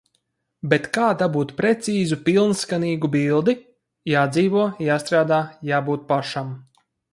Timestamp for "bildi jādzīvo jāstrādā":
3.17-5.41